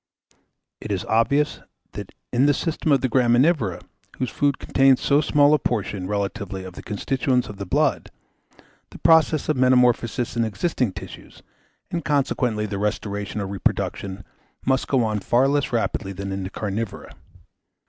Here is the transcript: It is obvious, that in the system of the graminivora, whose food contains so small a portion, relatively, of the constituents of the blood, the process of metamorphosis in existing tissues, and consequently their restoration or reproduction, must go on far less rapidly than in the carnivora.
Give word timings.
It 0.79 0.91
is 0.91 1.05
obvious, 1.05 1.59
that 1.91 2.11
in 2.33 2.47
the 2.47 2.55
system 2.55 2.91
of 2.91 3.01
the 3.01 3.07
graminivora, 3.07 3.83
whose 4.17 4.31
food 4.31 4.57
contains 4.57 4.99
so 4.99 5.21
small 5.21 5.53
a 5.53 5.59
portion, 5.59 6.07
relatively, 6.07 6.63
of 6.63 6.73
the 6.73 6.81
constituents 6.81 7.47
of 7.49 7.57
the 7.57 7.67
blood, 7.67 8.09
the 8.89 8.97
process 8.97 9.47
of 9.47 9.57
metamorphosis 9.57 10.35
in 10.35 10.43
existing 10.43 10.93
tissues, 10.93 11.43
and 11.91 12.03
consequently 12.03 12.65
their 12.65 12.79
restoration 12.79 13.39
or 13.41 13.45
reproduction, 13.45 14.23
must 14.65 14.87
go 14.87 15.03
on 15.03 15.19
far 15.19 15.47
less 15.47 15.71
rapidly 15.71 16.13
than 16.13 16.31
in 16.31 16.41
the 16.41 16.49
carnivora. 16.49 17.11